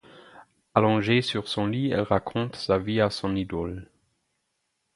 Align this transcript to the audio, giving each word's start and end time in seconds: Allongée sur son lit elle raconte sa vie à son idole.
Allongée 0.73 1.21
sur 1.21 1.47
son 1.47 1.67
lit 1.67 1.91
elle 1.91 2.01
raconte 2.01 2.55
sa 2.55 2.79
vie 2.79 2.99
à 3.01 3.11
son 3.11 3.35
idole. 3.35 3.87